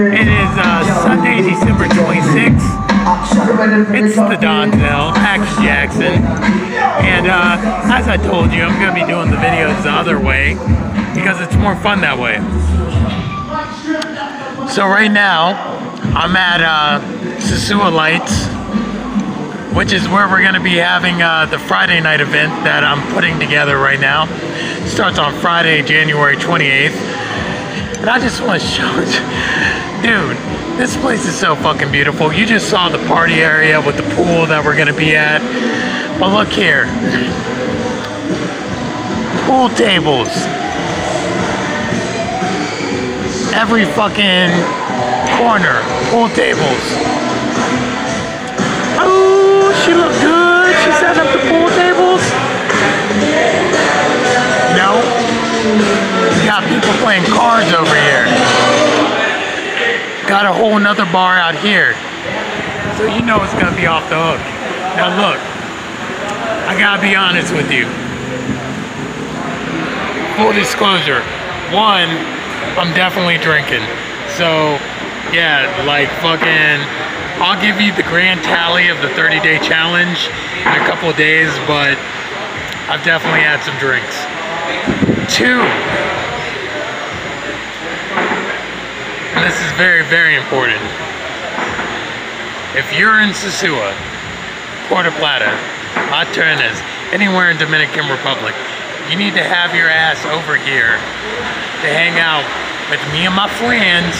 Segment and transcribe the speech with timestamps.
[0.00, 2.62] It is uh, Sunday, December 26th.
[3.94, 6.22] It's the Donzell, Max Jackson.
[7.04, 7.58] And uh,
[7.92, 10.54] as I told you, I'm going to be doing the videos the other way
[11.14, 12.38] because it's more fun that way.
[14.70, 15.54] So right now,
[16.14, 17.00] I'm at uh,
[17.40, 18.46] Sosua Lights,
[19.74, 23.40] which is where we're to be having uh, the Friday night event that I'm putting
[23.40, 24.26] together right now.
[24.86, 26.94] starts on Friday, January 28th.
[27.98, 29.10] And I just want to show it.
[30.06, 30.38] dude,
[30.78, 32.32] this place is so fucking beautiful.
[32.32, 35.42] You just saw the party area with the pool that we're gonna be at.
[36.20, 36.86] But look here.
[39.46, 40.59] Pool tables.
[43.60, 44.48] Every fucking
[45.36, 45.84] corner.
[46.08, 46.84] Pool tables.
[48.96, 50.72] Oh, she looked good.
[50.80, 52.24] She set up the pool tables.
[54.80, 54.96] No.
[56.40, 58.24] You got people playing cards over here.
[60.26, 61.92] Got a whole nother bar out here.
[62.96, 64.40] So you know it's gonna be off the hook.
[64.96, 65.40] Now look,
[66.64, 67.84] I gotta be honest with you.
[70.40, 71.20] Full disclosure.
[71.76, 72.39] One,
[72.78, 73.82] I'm definitely drinking.
[74.36, 74.78] So
[75.32, 76.80] yeah, like fucking
[77.40, 80.28] I'll give you the grand tally of the 30 day challenge
[80.60, 81.96] in a couple of days, but
[82.92, 84.12] I've definitely had some drinks.
[85.32, 85.56] Two,
[89.40, 90.82] this is very, very important.
[92.76, 93.96] If you're in Sosua,
[94.88, 95.48] Puerto Plata,
[96.12, 96.76] Matarenas,
[97.12, 98.54] anywhere in Dominican Republic,
[99.08, 101.00] you need to have your ass over here
[101.80, 102.44] to hang out
[102.92, 104.12] with me and my friends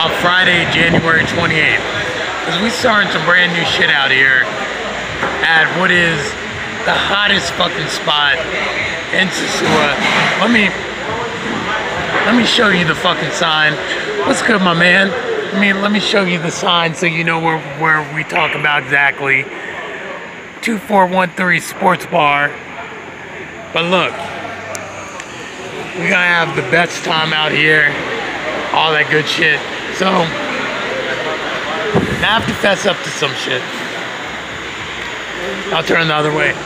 [0.00, 1.84] on Friday, January 28th.
[2.40, 4.48] Because we starting some brand new shit out here
[5.44, 6.18] at what is
[6.88, 8.40] the hottest fucking spot
[9.12, 9.92] in Sosua.
[10.40, 10.72] Let me
[12.24, 13.74] let me show you the fucking sign.
[14.26, 15.12] What's good, my man?
[15.54, 18.54] I mean, let me show you the sign so you know where, where we talk
[18.54, 19.42] about exactly.
[20.62, 22.48] 2413 Sports Bar.
[23.74, 24.12] But look,
[25.96, 27.92] we're gonna have the best time out here.
[28.72, 29.60] All that good shit.
[30.00, 30.08] So,
[32.20, 33.60] now I have to fess up to some shit.
[35.72, 36.56] I'll turn the other way.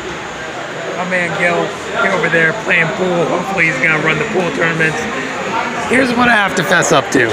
[0.97, 1.59] My man Gil,
[2.03, 3.27] get over there playing pool.
[3.27, 4.99] Hopefully he's gonna run the pool tournaments.
[5.91, 7.27] Here's what I have to fess up to.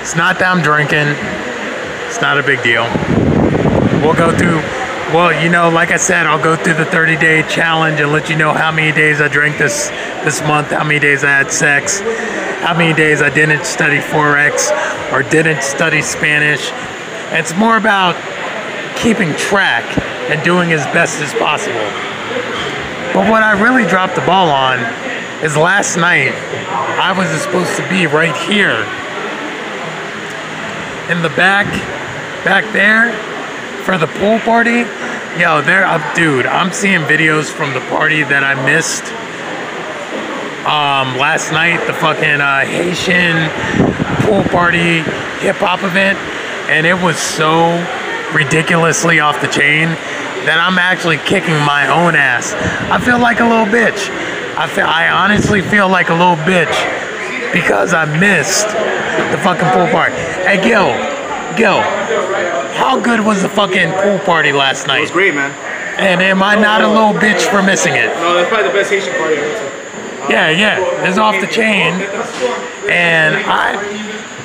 [0.00, 1.08] It's not that I'm drinking.
[2.08, 2.84] It's not a big deal.
[4.04, 4.60] We'll go through,
[5.12, 8.30] well, you know, like I said, I'll go through the 30 day challenge and let
[8.30, 9.88] you know how many days I drank this
[10.24, 12.00] this month, how many days I had sex,
[12.64, 14.72] how many days I didn't study Forex
[15.12, 16.70] or didn't study Spanish.
[17.32, 18.16] It's more about
[18.96, 19.84] keeping track
[20.30, 21.84] and doing as best as possible.
[23.12, 24.78] But what I really dropped the ball on
[25.44, 26.32] is last night
[26.96, 28.80] I was supposed to be right here
[31.12, 31.66] in the back,
[32.44, 33.12] back there
[33.84, 34.86] for the pool party.
[35.40, 39.04] Yo, they're up, dude, I'm seeing videos from the party that I missed
[40.62, 43.50] um, last night, the fucking uh, Haitian
[44.22, 45.02] pool party
[45.42, 46.16] hip hop event,
[46.70, 47.74] and it was so
[48.30, 49.90] ridiculously off the chain
[50.46, 52.54] that I'm actually kicking my own ass.
[52.94, 54.06] I feel like a little bitch.
[54.54, 56.70] I feel, I honestly feel like a little bitch
[57.52, 58.70] because I missed
[59.34, 60.14] the fucking pool party.
[60.46, 60.94] Hey, Gil,
[61.58, 61.82] Gil,
[62.74, 64.98] how good was the fucking pool party last night?
[64.98, 65.50] It was great, man.
[65.98, 68.08] And am I not a little bitch for missing it?
[68.16, 70.32] No, that's probably the best Haitian party I've ever.
[70.32, 71.92] Yeah, yeah, it's off the chain.
[72.88, 73.74] And I,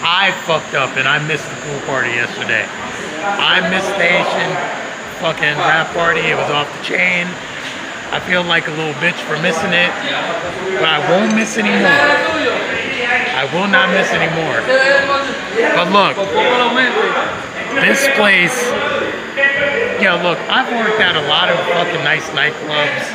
[0.01, 2.65] I fucked up and I missed the pool party yesterday.
[3.23, 4.51] I missed the Haitian
[5.21, 6.21] fucking rap party.
[6.21, 7.27] It was off the chain.
[8.09, 9.91] I feel like a little bitch for missing it,
[10.79, 11.91] but I won't miss anymore.
[13.37, 14.63] I will not miss anymore.
[15.75, 16.15] But look,
[17.81, 18.55] this place,
[20.01, 23.05] yo, look, I've worked at a lot of fucking nice nightclubs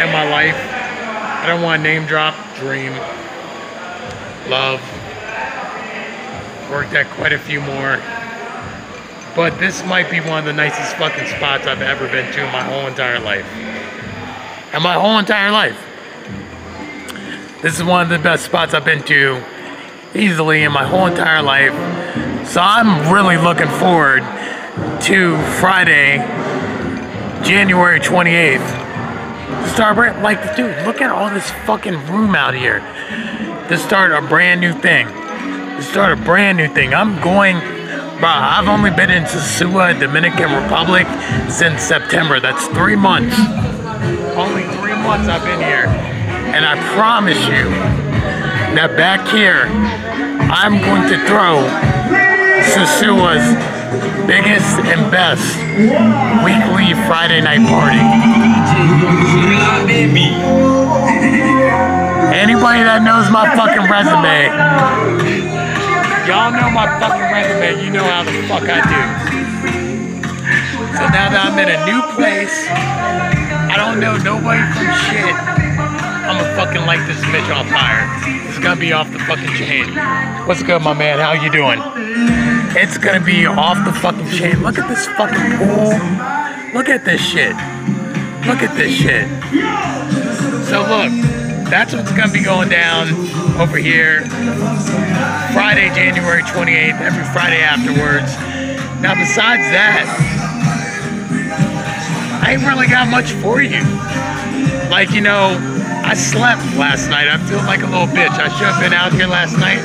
[0.00, 0.56] in my life.
[0.56, 2.34] I don't want to name drop.
[2.56, 2.92] Dream,
[4.48, 4.80] Love.
[6.70, 8.00] Worked at quite a few more.
[9.34, 12.52] But this might be one of the nicest fucking spots I've ever been to in
[12.52, 13.46] my whole entire life.
[14.74, 15.78] In my whole entire life.
[17.62, 19.42] This is one of the best spots I've been to
[20.14, 21.91] easily in my whole entire life.
[22.44, 24.20] So I'm really looking forward
[25.02, 26.18] to Friday,
[27.42, 29.68] January 28th.
[29.72, 32.80] Starbright, like, dude, look at all this fucking room out here.
[33.68, 35.06] to start a brand new thing.
[35.06, 36.92] To start a brand new thing.
[36.92, 37.58] I'm going,
[38.18, 38.28] bro.
[38.28, 41.06] I've only been in Sosua, Dominican Republic,
[41.50, 42.38] since September.
[42.38, 43.36] That's three months.
[44.36, 45.86] Only three months I've been here,
[46.54, 47.70] and I promise you
[48.74, 49.66] that back here,
[50.50, 52.21] I'm going to throw
[52.70, 53.42] Sosua's
[54.26, 55.42] biggest and best
[56.46, 57.98] weekly Friday night party.
[62.32, 64.46] Anybody that knows my fucking resume,
[66.26, 69.02] y'all know my fucking resume, you know how the fuck I do.
[70.96, 75.34] So now that I'm in a new place, I don't know nobody from shit.
[75.34, 78.41] I'm gonna fucking light this bitch on fire.
[78.62, 79.92] Gonna be off the fucking chain.
[80.46, 81.18] What's good, my man?
[81.18, 81.80] How you doing?
[82.76, 84.62] It's gonna be off the fucking chain.
[84.62, 85.90] Look at this fucking pool.
[86.72, 87.56] Look at this shit.
[88.46, 89.26] Look at this shit.
[90.68, 91.10] So look,
[91.68, 93.08] that's what's gonna be going down
[93.60, 94.20] over here.
[95.52, 98.32] Friday, January 28th, every Friday afterwards.
[99.02, 100.06] Now besides that,
[102.44, 103.82] I ain't really got much for you.
[104.88, 105.58] Like, you know,
[106.12, 107.26] I slept last night.
[107.26, 108.36] I'm feeling like a little bitch.
[108.36, 109.80] I should have been out here last night.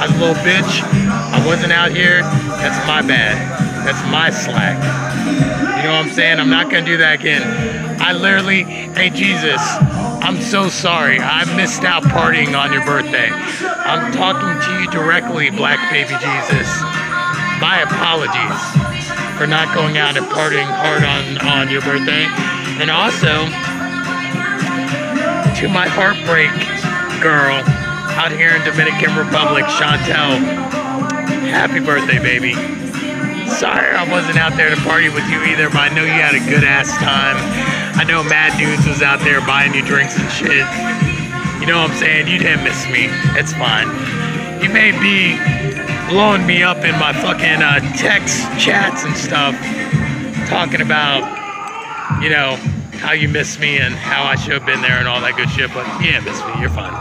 [0.00, 0.80] I was a little bitch.
[0.80, 2.22] I wasn't out here.
[2.56, 3.36] That's my bad.
[3.84, 4.80] That's my slack.
[5.76, 6.40] You know what I'm saying?
[6.40, 7.44] I'm not gonna do that again.
[8.00, 9.60] I literally, hey Jesus,
[10.24, 11.20] I'm so sorry.
[11.20, 13.28] I missed out partying on your birthday.
[13.28, 16.64] I'm talking to you directly, Black Baby Jesus.
[17.60, 18.56] My apologies
[19.36, 22.24] for not going out and partying hard on, on your birthday.
[22.80, 23.44] And also,
[25.58, 26.54] to my heartbreak
[27.18, 27.58] girl
[28.14, 30.38] out here in Dominican Republic, Chantal,
[31.50, 32.54] happy birthday, baby.
[33.50, 36.38] Sorry I wasn't out there to party with you either, but I know you had
[36.38, 37.34] a good ass time.
[37.98, 40.62] I know Mad Dudes was out there buying you drinks and shit.
[41.58, 42.30] You know what I'm saying?
[42.30, 43.10] You didn't miss me.
[43.34, 43.90] It's fine.
[44.62, 45.34] You may be
[46.06, 49.58] blowing me up in my fucking uh, text chats and stuff,
[50.46, 51.26] talking about,
[52.22, 52.54] you know,
[52.98, 55.48] how you miss me and how I should have been there and all that good
[55.50, 56.60] shit, but yeah, miss me.
[56.60, 56.92] You're fine.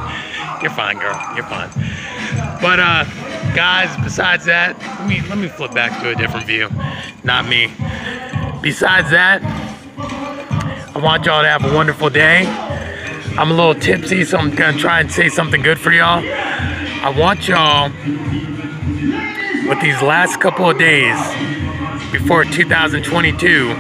[0.61, 1.19] You're fine, girl.
[1.35, 1.69] You're fine.
[2.61, 3.03] But uh,
[3.55, 6.69] guys, besides that, let me let me flip back to a different view.
[7.23, 7.71] Not me.
[8.61, 9.41] Besides that,
[10.95, 12.45] I want y'all to have a wonderful day.
[13.37, 16.23] I'm a little tipsy, so I'm gonna try and say something good for y'all.
[16.23, 17.91] I want y'all
[19.69, 21.17] with these last couple of days
[22.11, 23.75] before 2022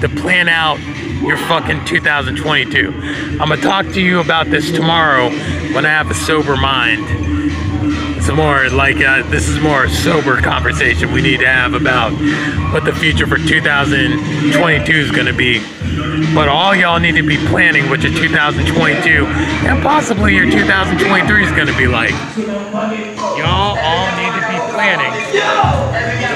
[0.00, 0.78] to plan out
[1.26, 2.92] your fucking 2022.
[3.40, 5.30] I'm gonna talk to you about this tomorrow
[5.74, 7.04] when I have a sober mind.
[8.16, 12.12] It's more like uh, this is more sober conversation we need to have about
[12.72, 15.60] what the future for 2022 is gonna be.
[16.34, 21.50] But all y'all need to be planning what your 2022 and possibly your 2023 is
[21.52, 22.12] gonna be like.
[23.36, 26.34] Y'all all need to be planning the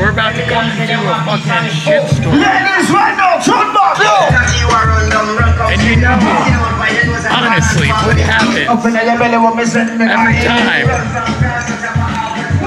[0.00, 2.40] we're about to come into a fucking shitstorm.
[2.40, 4.00] Ladies, right now, turn back.
[5.70, 6.16] And you know,
[7.30, 10.86] honestly, what happened Open your belly, what me send me every time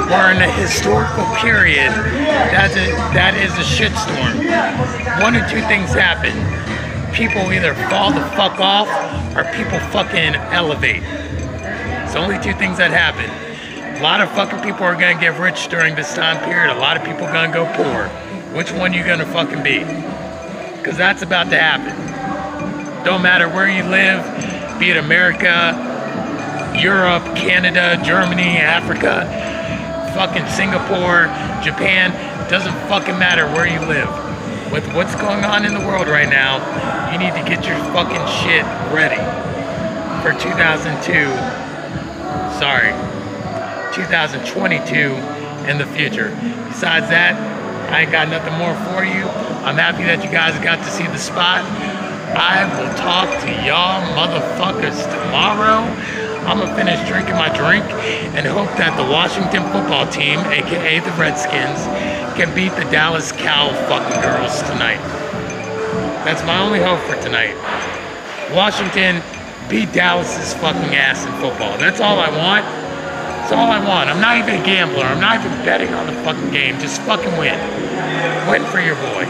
[0.10, 5.22] we're in a historical period that's a, that is a shitstorm.
[5.22, 6.34] One or two things happen.
[7.14, 8.88] People either fall the fuck off
[9.36, 11.04] or people fucking elevate.
[11.04, 13.49] It's only two things that happen.
[14.00, 16.72] A lot of fucking people are gonna get rich during this time period.
[16.74, 18.08] A lot of people gonna go poor.
[18.56, 19.84] Which one you gonna fucking be?
[20.86, 23.04] Cause that's about to happen.
[23.04, 24.24] Don't matter where you live,
[24.80, 25.76] be it America,
[26.80, 29.28] Europe, Canada, Germany, Africa,
[30.16, 31.28] fucking Singapore,
[31.62, 32.16] Japan,
[32.50, 34.08] doesn't fucking matter where you live.
[34.72, 36.64] With what's going on in the world right now,
[37.12, 38.64] you need to get your fucking shit
[38.96, 39.20] ready
[40.24, 41.28] for 2002.
[42.60, 43.09] Sorry,
[43.94, 45.14] 2022
[45.70, 46.30] in the future.
[46.70, 47.36] Besides that,
[47.92, 49.26] I ain't got nothing more for you.
[49.66, 51.66] I'm happy that you guys got to see the spot.
[52.38, 55.82] I will talk to y'all motherfuckers tomorrow.
[56.46, 57.84] I'm gonna finish drinking my drink
[58.38, 61.84] and hope that the Washington football team, aka the Redskins,
[62.38, 65.02] can beat the Dallas Cow fucking girls tonight.
[66.24, 67.58] That's my only hope for tonight.
[68.54, 69.22] Washington
[69.70, 71.78] beat Dallas's fucking ass in football.
[71.78, 72.66] That's all I want.
[73.50, 74.12] That's all I want.
[74.12, 75.02] I'm not even a gambler.
[75.02, 76.80] I'm not even betting on the fucking game.
[76.80, 77.58] Just fucking win.
[78.48, 79.26] Win for your boy.